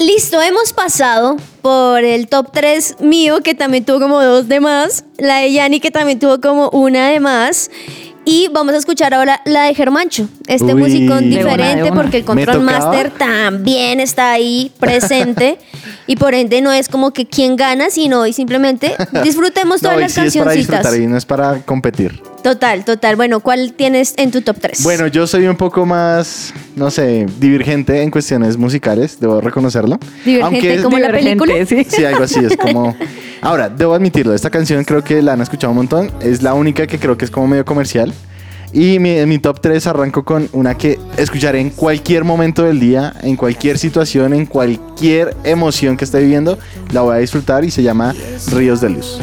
[0.00, 5.04] Listo, hemos pasado por el top 3 mío, que también tuvo como dos de más,
[5.18, 7.70] la de Yanni, que también tuvo como una de más,
[8.24, 10.80] y vamos a escuchar ahora la de Germancho, este Uy.
[10.80, 12.00] musicón De una, diferente, de una.
[12.02, 12.60] porque el ¿Me Control?
[12.60, 15.58] Master también está ahí presente,
[16.06, 20.00] y por ende no es como que quién gana, sino hoy simplemente disfrutemos todas No,
[20.00, 20.78] las sí es para cancioncitas.
[20.78, 22.22] disfrutar y no es para competir.
[22.42, 23.16] Total, total.
[23.16, 24.82] Bueno, ¿cuál tienes en tu top 3?
[24.82, 29.98] Bueno, yo soy un poco más, no sé, divergente en cuestiones musicales, debo reconocerlo.
[30.24, 31.54] Divergente como la película.
[31.66, 31.84] sí.
[31.90, 32.96] Sí, algo así, es como...
[33.42, 36.86] Ahora, debo admitirlo, esta canción creo que la han escuchado un montón, es la única
[36.86, 38.12] que creo que es como medio comercial.
[38.72, 42.78] Y mi, en mi top 3 arranco con una que escucharé en cualquier momento del
[42.78, 46.58] día, en cualquier situación, en cualquier emoción que esté viviendo,
[46.92, 48.14] la voy a disfrutar y se llama
[48.52, 49.20] Ríos de Luz.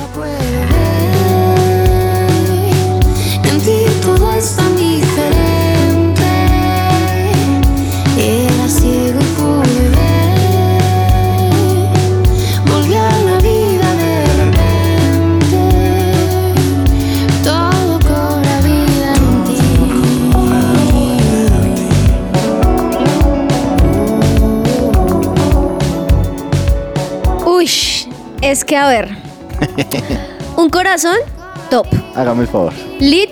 [28.52, 29.10] Es que a ver.
[30.58, 31.18] un corazón,
[31.70, 31.88] top.
[32.16, 32.74] Hágame el favor.
[33.00, 33.30] Lit,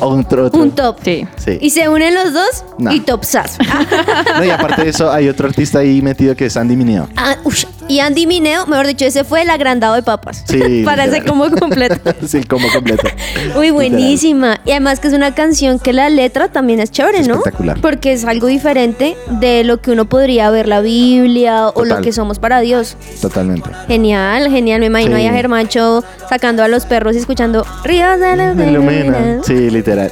[0.00, 0.60] Otro, otro.
[0.60, 0.98] un top.
[1.04, 1.26] Sí.
[1.36, 1.58] Sí.
[1.60, 2.92] Y se unen los dos No.
[2.92, 3.56] y top sas.
[4.38, 7.08] No, y aparte de eso, hay otro artista ahí metido que es Sandy Mineo.
[7.16, 10.42] Ah, ush, Y Andy Mineo, mejor dicho, ese fue el agrandado de papas.
[10.48, 11.96] Sí, Para ese como completo.
[12.26, 13.06] sí, como completo.
[13.58, 14.60] Uy, buenísima.
[14.64, 17.34] Y además que es una canción que la letra también es chévere, ¿no?
[17.36, 17.80] Espectacular.
[17.80, 22.02] Porque es algo diferente de lo que uno podría ver la Biblia o lo Total.
[22.04, 22.96] que somos para Dios.
[23.20, 23.68] Totalmente.
[23.86, 24.80] Genial, genial.
[24.80, 25.22] Me imagino Sí.
[25.22, 28.52] ahí a Germancho sacando a los perros y escuchando Ríos de la.
[28.52, 29.42] Vida".
[29.44, 30.10] Sí, literal.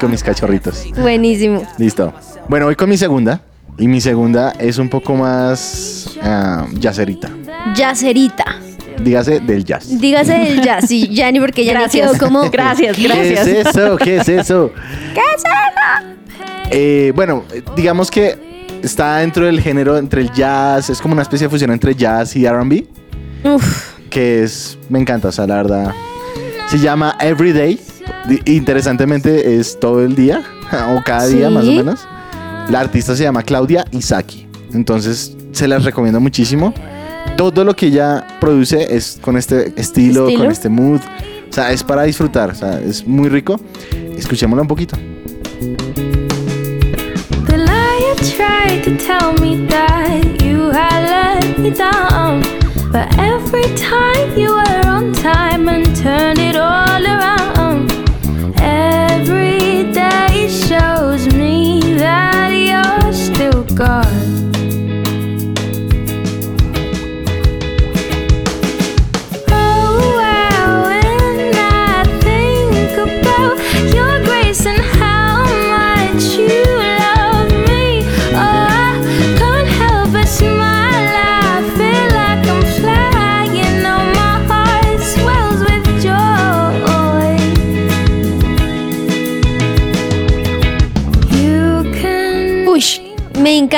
[0.00, 0.84] Con mis cachorritos.
[0.96, 1.66] Buenísimo.
[1.78, 2.12] Listo.
[2.48, 3.40] Bueno, voy con mi segunda.
[3.78, 7.30] Y mi segunda es un poco más ah, jazzerita.
[7.76, 8.44] Yacerita.
[9.02, 10.00] Dígase del jazz.
[10.00, 12.10] Dígase el jazz, sí, Yanni, porque ya Gracias.
[12.10, 12.50] quedó como.
[12.50, 13.46] Gracias, ¿Qué gracias.
[13.46, 13.96] es eso?
[13.96, 14.70] ¿Qué es eso?
[15.14, 16.68] ¿Qué es eso?
[16.70, 17.44] Eh, bueno,
[17.76, 18.36] digamos que
[18.82, 22.34] está dentro del género entre el jazz, es como una especie de fusión entre jazz
[22.36, 22.84] y RB,
[23.44, 25.94] Uf, que es, me encanta, o sea, la verdad.
[26.68, 27.78] Se llama Everyday.
[28.44, 30.42] Interesantemente es todo el día,
[30.96, 31.54] o cada día Sí.
[31.54, 32.08] más o menos.
[32.68, 34.46] La artista se llama Claudia Isaki.
[34.74, 36.74] Entonces se las recomiendo muchísimo.
[37.36, 40.42] Todo lo que ella produce es con este estilo, ¿Estilo?
[40.42, 41.00] con este mood.
[41.48, 42.50] O sea, es para disfrutar.
[42.50, 43.58] O sea, es muy rico.
[44.16, 44.96] Escuchémosla un poquito.
[47.46, 52.42] The liar tried to tell me that you had let me down.
[52.92, 57.37] But every time you were on time and turned it all around.
[63.78, 64.07] sky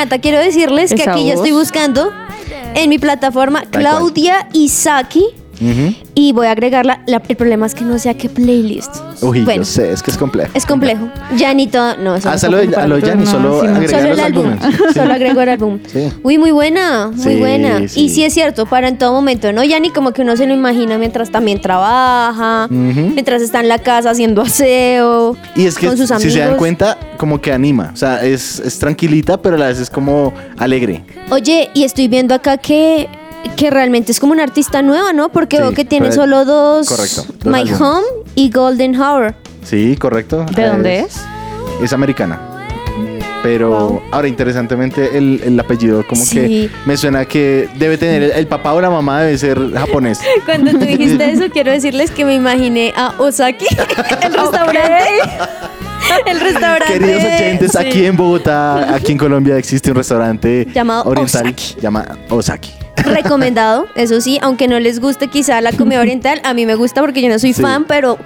[0.01, 0.19] encanta.
[0.19, 1.45] Quiero decirles que Esa aquí ya voz.
[1.45, 2.13] estoy buscando
[2.75, 3.63] en mi plataforma.
[3.71, 5.25] Claudia Isaki
[6.15, 7.03] Y voy a agregarla.
[7.07, 8.95] La- el problema es que no sé a qué playlist.
[9.23, 10.51] Uy, bueno, yo sé, es que es complejo.
[10.55, 11.09] es complejo.
[11.37, 11.97] Ya ni todo.
[11.99, 12.81] No, eso no Ah, complejo.
[12.81, 13.89] a lo no, solo no.
[13.89, 14.57] Solo el álbum.
[14.71, 14.95] Sí.
[14.95, 15.79] Solo agrego el álbum.
[15.87, 16.09] Sí.
[16.23, 17.81] Uy, muy buena, muy Sí, buena.
[17.95, 19.63] Y sí es cierto, para en todo momento, ¿no?
[19.65, 23.79] Ya ni como que uno se lo imagina mientras también trabaja, mientras está en la
[23.79, 26.33] casa haciendo aseo, Y es que con sus si amigos.
[26.33, 27.91] se dan cuenta, como que anima.
[27.93, 31.05] O sea, es, es tranquilita, pero a la vez es como alegre.
[31.31, 33.09] Oye, y estoy viendo acá que,
[33.57, 35.29] que realmente es como una artista nueva, ¿no?
[35.31, 37.81] Porque Sí, veo que tiene solo dos, correcto, dos My álbumes.
[37.81, 39.35] Home y Golden Hour.
[39.65, 40.47] Sí, correcto.
[40.55, 41.17] ¿De dónde es?
[41.83, 42.41] Es americana.
[43.43, 44.03] Pero Wow.
[44.13, 46.35] ahora, interesantemente, el, el apellido como Sí.
[46.37, 50.21] que me suena que debe tener el, el papá o la mamá debe ser japonés.
[50.45, 53.65] Cuando tú dijiste eso, quiero decirles que me imaginé a Osaki,
[54.23, 55.09] el restaurante.
[56.27, 56.93] el restaurante.
[56.99, 57.79] Queridos oyentes, Sí.
[57.79, 61.77] aquí en Bogotá, aquí en Colombia existe un restaurante Llamado oriental Osaki.
[61.81, 62.73] llama Osaki.
[63.05, 67.01] Recomendado, eso sí, aunque no les guste quizá la comida oriental, a mí me gusta
[67.01, 67.63] porque yo no soy Sí.
[67.63, 68.19] fan, pero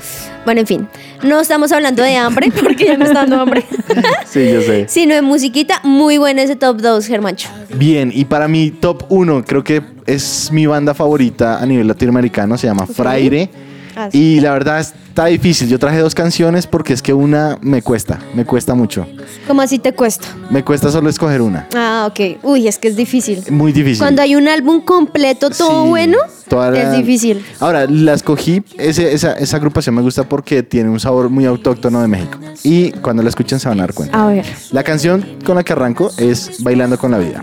[0.44, 0.88] bueno, en fin,
[1.22, 3.64] no estamos hablando de hambre porque ya me está dando hambre,
[4.26, 4.86] Sí, yo sé.
[4.88, 7.48] sino de musiquita, muy buena ese top 2, Germancho.
[7.74, 12.58] Bien, y para mi top 1, creo que es mi banda favorita a nivel latinoamericano,
[12.58, 13.48] se llama Fraire.
[13.96, 14.08] Ah.
[14.12, 15.68] Y la verdad está difícil.
[15.68, 19.06] Yo traje dos canciones porque es que una me cuesta, me cuesta mucho.
[19.46, 20.26] ¿Cómo así te cuesta?
[20.50, 21.68] Me cuesta solo escoger una.
[21.76, 22.38] Ah, ok.
[22.42, 23.42] Uy, es que es difícil.
[23.50, 23.98] Muy difícil.
[23.98, 26.18] Cuando hay un álbum completo, todo Sí, bueno,
[26.50, 27.44] la- es difícil.
[27.60, 32.00] Ahora, la escogí, ese- esa, esa agrupación me gusta porque tiene un sabor muy autóctono
[32.02, 32.38] de México.
[32.62, 34.22] Y cuando la escuchen se van a dar cuenta.
[34.22, 34.44] A ver.
[34.72, 37.40] La canción con la que arranco es Bailando con la vida.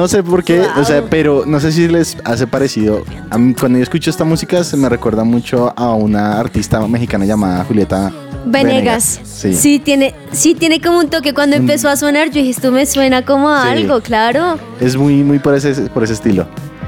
[0.00, 3.04] No sé por qué, o sea, pero no sé si les hace parecido.
[3.28, 7.26] A mí, cuando yo escucho esta música se me recuerda mucho a una artista mexicana
[7.26, 8.10] llamada Julieta
[8.46, 9.20] Venegas.
[9.24, 9.52] Sí.
[9.52, 9.78] Sí.
[9.78, 11.34] tiene, sí tiene como un toque.
[11.34, 13.68] Cuando empezó a sonar, yo dije, esto me suena como a Sí.
[13.68, 14.58] algo, claro.
[14.80, 16.46] Es muy, muy por ese, por ese estilo.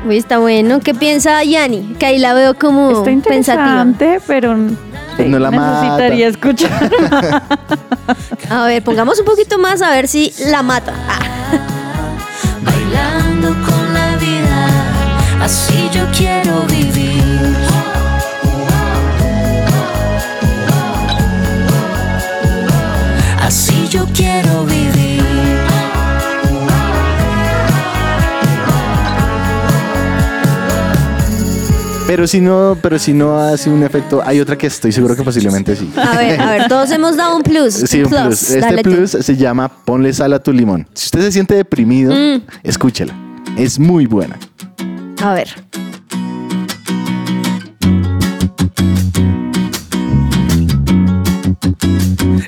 [0.09, 0.81] Uy, está bueno.
[0.81, 1.95] ¿Qué piensa Yani?
[1.99, 3.83] Que ahí la veo como Está pensativa.
[3.83, 4.57] interesante, pero
[5.19, 6.91] sí, no la necesitaría escuchar.
[8.49, 10.93] A ver, pongamos un poquito más a ver si la mata.
[11.09, 11.21] Ah,
[15.43, 17.23] así yo quiero vivir.
[23.41, 25.23] Así yo quiero vivir.
[32.07, 35.23] Pero si no, pero si no hace un efecto, hay otra que estoy seguro que
[35.23, 35.91] posiblemente sí.
[35.97, 37.73] A ver, a ver, todos hemos dado un plus.
[37.73, 38.51] Sí, un plus.
[38.51, 40.87] Este plus se llama Ponle sal a tu limón.
[40.93, 42.43] Si usted se siente deprimido, mm.
[42.65, 43.15] escúchela.
[43.57, 44.39] Es muy buena.
[45.23, 45.55] A ver.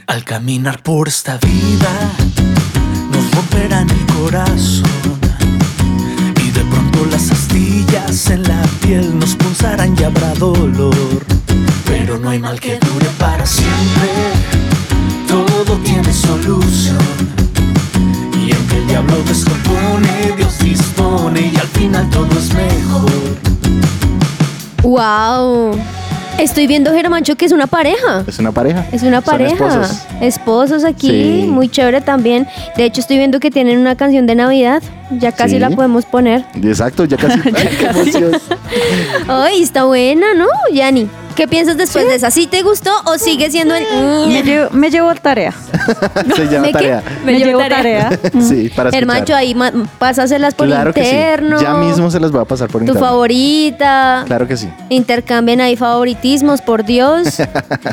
[0.09, 1.93] Al caminar por esta vida
[3.13, 4.91] nos romperán el corazón
[6.45, 11.25] y de pronto las astillas en la piel nos pulsarán y habrá dolor.
[11.87, 14.11] Pero no hay mal que dure para siempre,
[15.29, 16.94] todo tiene solución.
[22.05, 23.11] Final todo es mejor.
[24.83, 25.79] Wow.
[26.39, 28.25] Estoy viendo Germancho que es una pareja.
[28.27, 28.85] Es una pareja.
[28.91, 29.53] Es una Son pareja.
[29.67, 30.03] esposos.
[30.21, 31.09] Esposos aquí,
[31.43, 31.47] Sí.
[31.49, 32.49] muy chévere también.
[32.77, 34.83] De hecho, estoy viendo que tienen una canción de Navidad.
[35.13, 35.59] Ya casi Sí.
[35.61, 36.45] la podemos poner.
[36.61, 37.39] Exacto, ya casi.
[37.55, 38.33] Ay, qué emoción.
[39.29, 41.09] Ay, está buena, ¿no, Yanni?
[41.35, 42.31] ¿Qué piensas después de esa?
[42.31, 43.85] ¿Sí te gustó o sigue siendo el...
[44.29, 45.53] Me llevo, me llevo tarea.
[46.37, 46.73] Se llama ¿Me qué?
[46.73, 47.03] tarea.
[47.25, 48.11] Me, llevo tarea.
[48.41, 48.93] Sí, para escuchar.
[48.93, 51.59] Germancho, ahí ma- pásaselas por Claro que interno.
[51.59, 51.65] sí.
[51.65, 54.23] Ya mismo se las voy a pasar por Tu favorita.
[54.27, 54.69] Claro que sí.
[54.91, 57.29] Intercambian ahí favoritismos, por Dios.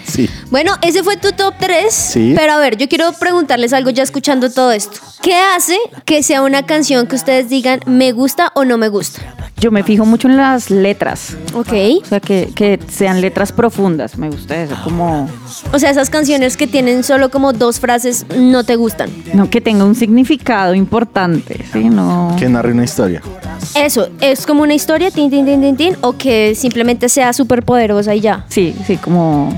[0.06, 0.30] sí.
[0.50, 1.92] Bueno, ese fue tu top 3.
[1.94, 2.34] Sí.
[2.36, 5.00] Pero a ver, yo quiero preguntarles algo ya escuchando todo esto.
[5.22, 9.22] ¿Qué hace que sea una canción que ustedes digan me gusta o no me gusta?
[9.58, 11.36] Yo me fijo mucho en las letras.
[11.54, 11.74] Ok.
[12.02, 14.18] O sea, que, que sean letras profundas.
[14.18, 14.76] Me gusta eso.
[14.84, 15.30] Como
[15.72, 19.10] O sea, esas canciones que tienen solo como dos frases no te gustan.
[19.34, 21.64] no, que tenga un significado importante.
[21.72, 21.86] ¿sí?
[21.90, 22.36] No.
[22.38, 23.22] Que narre una historia.
[23.76, 27.64] Eso, es como una historia, tin, tin, tin, tin, tin, o que simplemente sea súper
[27.64, 28.46] poderosa y ya.
[28.50, 29.58] Sí, sí, como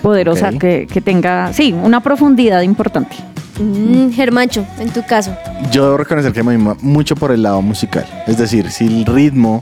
[0.00, 0.58] poderosa, Ok.
[0.58, 3.16] que, que tenga, sí, una profundidad importante.
[3.58, 5.34] Mm, Germancho, en tu caso.
[5.72, 8.06] Yo debo reconocer que me anima mucho por el lado musical.
[8.28, 9.60] Es decir, si el ritmo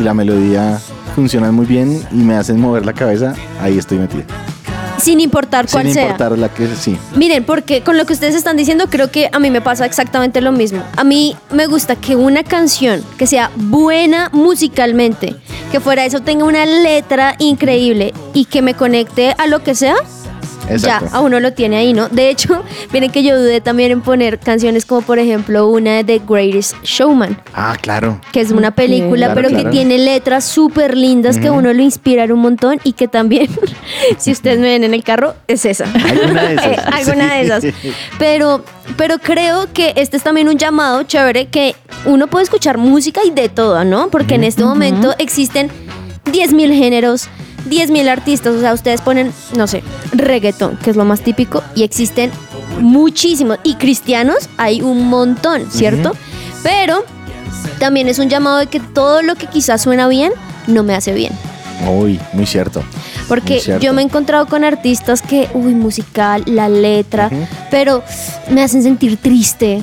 [0.00, 0.80] y la melodía
[1.20, 4.24] funcionan muy bien y me hacen mover la cabeza, ahí estoy metido.
[4.96, 6.02] Sin importar cuál Sin sea.
[6.04, 6.96] importar la que sí.
[7.14, 10.40] Miren, porque con lo que ustedes están diciendo, creo que a mí me pasa exactamente
[10.40, 10.82] lo mismo.
[10.96, 15.36] A mí me gusta que una canción que sea buena musicalmente,
[15.70, 19.96] que fuera eso tenga una letra increíble y que me conecte a lo que sea.
[20.70, 21.06] Exacto.
[21.10, 22.08] Ya, a uno lo tiene ahí, ¿no?
[22.08, 26.04] De hecho, miren que yo dudé también en poner canciones como por ejemplo una de
[26.04, 28.20] The Greatest Showman, Ah, claro.
[28.32, 31.82] que es una película, Claro, pero que tiene letras súper lindas que a uno lo
[31.82, 33.48] inspiran un montón y que también,
[34.18, 35.84] si ustedes me ven en el carro, es esa.
[35.84, 36.66] Alguna de esas.
[36.66, 37.64] Eh, alguna de esas.
[38.18, 38.64] Pero,
[38.96, 43.30] pero creo que este es también un llamado chévere que uno puede escuchar música y
[43.30, 44.08] de todo, ¿no?
[44.10, 45.70] Porque en este momento existen
[46.26, 47.28] 10.000 géneros,
[47.68, 48.54] 10.000 artistas.
[48.54, 52.30] O sea, ustedes ponen, no sé, reggaetón, que es lo más típico, y existen
[52.80, 53.58] muchísimos.
[53.64, 56.12] Y cristianos hay un montón, ¿cierto?
[56.62, 57.04] Pero
[57.78, 60.32] también es un llamado de que todo lo que quizás suena bien,
[60.66, 61.32] no me hace bien.
[61.88, 62.82] Uy, muy cierto.
[63.26, 63.84] Porque Muy cierto.
[63.84, 67.30] yo me he encontrado con artistas que, uy, musical, la letra,
[67.70, 68.02] pero
[68.50, 69.82] me hacen sentir triste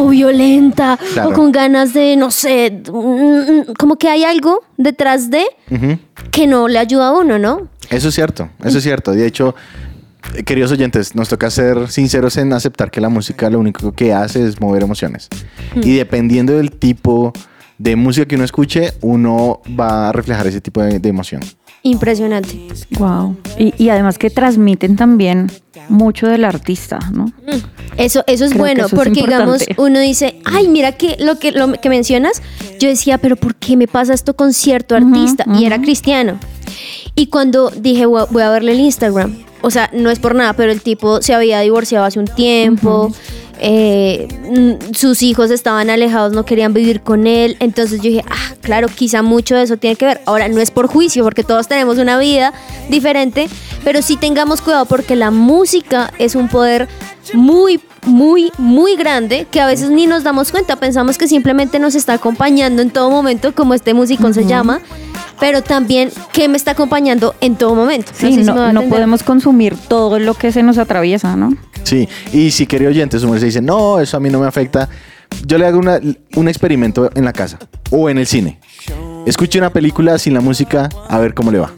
[0.00, 1.30] o violenta Claro.
[1.30, 5.44] o con ganas de, no sé, mm, como que hay algo detrás de
[6.30, 7.68] que no le ayuda a uno, ¿no?
[7.90, 9.12] Eso es cierto, eso es cierto.
[9.12, 9.54] De hecho,
[10.34, 14.12] eh, queridos oyentes, nos toca ser sinceros en aceptar que la música lo único que
[14.12, 15.28] hace es mover emociones.
[15.76, 17.32] Y dependiendo del tipo
[17.78, 21.40] de música que uno escuche, uno va a reflejar ese tipo de, de emoción.
[21.82, 22.58] Impresionante.
[22.98, 23.36] Wow.
[23.58, 25.50] Y, y además que transmiten también
[25.88, 27.32] mucho del artista, ¿no?
[27.96, 31.38] Eso, eso es Creo bueno, eso es porque digamos, uno dice, ay, mira que lo
[31.38, 32.42] que lo que mencionas,
[32.78, 35.44] yo decía, pero ¿por qué me pasa esto con cierto artista?
[35.58, 36.38] Y era cristiano.
[37.14, 40.34] Y cuando dije, "Voy a- voy a verle el Instagram, o sea, no es por
[40.34, 43.10] nada, pero el tipo se había divorciado hace un tiempo.
[43.62, 47.56] Eh, mm, sus hijos estaban alejados, no querían vivir con él.
[47.60, 50.20] Entonces yo dije, ah, claro, quizá mucho de eso tiene que ver.
[50.26, 52.52] Ahora, no es por juicio, porque todos tenemos una vida
[52.88, 53.48] diferente,
[53.84, 56.88] pero sí tengamos cuidado porque la música es un poder
[57.34, 60.76] muy, muy, muy grande que a veces ni nos damos cuenta.
[60.76, 64.80] Pensamos que simplemente nos está acompañando en todo momento, como este musicón se llama,
[65.40, 68.12] pero también que me está acompañando en todo momento.
[68.14, 71.54] Sí, sé si no, no podemos consumir todo lo que se nos atraviesa, ¿no?
[71.82, 74.46] Sí, y si querido oyente, su mujer se dice, no, eso a mí no me
[74.46, 74.88] afecta,
[75.46, 76.00] yo le hago una-
[76.36, 77.58] un experimento en la casa
[77.90, 78.60] o en el cine.
[79.26, 81.72] Escuche una película sin la música, a ver cómo le va.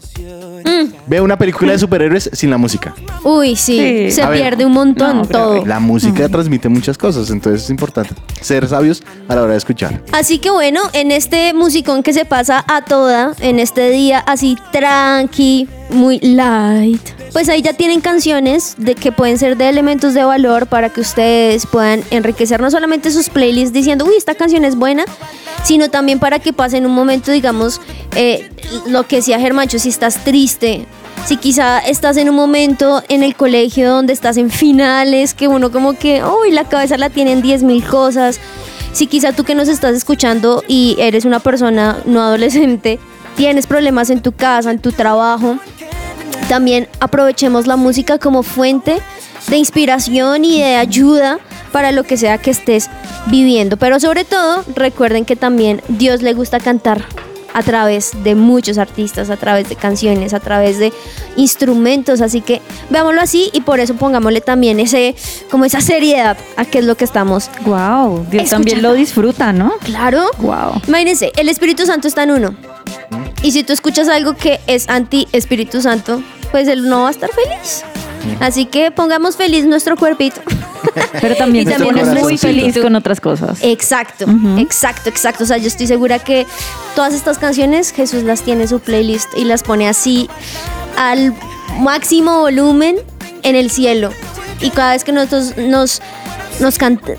[1.07, 2.93] Ve una película de superhéroes sin la música.
[3.23, 4.11] Uy, sí, Sí.
[4.11, 4.39] se A ver.
[4.41, 5.65] pierde un montón No, pero todo.
[5.65, 10.01] La música transmite muchas cosas, entonces es importante ser sabios a la hora de escuchar.
[10.11, 14.57] Así que bueno, en este musicón que se pasa a toda, en este día así
[14.71, 17.01] tranqui, muy light.
[17.33, 21.01] Pues ahí ya tienen canciones de que pueden ser de elementos de valor para que
[21.01, 25.05] ustedes puedan enriquecer no solamente sus playlists diciendo, uy, esta canción es buena,
[25.63, 27.81] sino también para que pasen un momento, digamos,
[28.15, 28.49] eh,
[28.87, 30.85] lo que decía Germancho, si estás triste,
[31.25, 35.71] si quizá estás en un momento en el colegio donde estás en finales, que uno
[35.71, 38.39] como que, uy, la cabeza la tienen 10 mil cosas.
[38.91, 42.99] Si quizá tú que nos estás escuchando y eres una persona no adolescente,
[43.35, 45.57] tienes problemas en tu casa, en tu trabajo,
[46.49, 49.01] también aprovechemos la música como fuente
[49.47, 51.39] de inspiración y de ayuda
[51.71, 52.89] para lo que sea que estés
[53.27, 53.77] viviendo.
[53.77, 57.03] Pero sobre todo, recuerden que también Dios le gusta cantar
[57.53, 60.91] a través de muchos artistas, a través de canciones, a través de
[61.35, 65.15] instrumentos, así que veámoslo así y por eso pongámosle también ese
[65.49, 67.49] como esa seriedad a qué es lo que estamos.
[67.65, 69.73] Wow, Dios también lo disfruta, ¿no?
[69.83, 70.29] Claro.
[70.39, 70.81] Wow.
[70.87, 72.55] Imagínense, el Espíritu Santo está en uno.
[73.41, 77.11] Y si tú escuchas algo que es anti Espíritu Santo, pues él no va a
[77.11, 77.83] estar feliz.
[78.39, 80.41] Así que pongamos feliz nuestro cuerpito.
[81.21, 83.59] Pero también Y se también pone nuestro muy feliz con otras cosas.
[83.61, 84.25] Exacto,
[84.57, 85.43] exacto, exacto.
[85.43, 86.45] O sea, yo estoy segura que
[86.95, 90.29] todas estas canciones Jesús las tiene en su playlist y las pone así
[90.97, 91.33] al
[91.79, 92.97] máximo volumen
[93.43, 94.11] en el cielo.
[94.61, 96.01] Y cada vez que nosotros nos,
[96.59, 97.17] nos cant-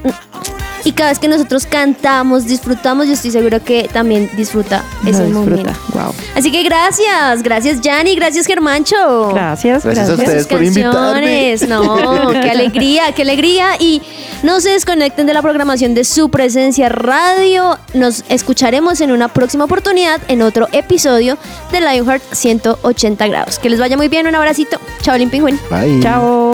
[0.84, 5.24] y cada vez que nosotros cantamos, disfrutamos, yo estoy segura que también disfruta Lo ese
[5.24, 5.50] disfruta.
[5.50, 5.72] momento.
[5.94, 6.14] Wow.
[6.36, 9.28] Así que gracias, gracias Yanni, gracias Germancho.
[9.32, 10.18] Gracias, Gracias a gracias.
[10.18, 11.56] ustedes por invitarme.
[11.58, 11.68] canciones.
[11.68, 13.68] No, qué alegría, qué alegría.
[13.78, 14.02] Y
[14.42, 17.78] no se desconecten de la programación de su presencia radio.
[17.94, 21.38] Nos escucharemos en una próxima oportunidad en otro episodio
[21.72, 23.58] de Lionheart 180 grados.
[23.58, 24.78] Que les vaya muy bien, un abracito.
[25.02, 25.58] Chao, Limpingüen.
[25.70, 26.00] Bye.
[26.02, 26.53] Chao.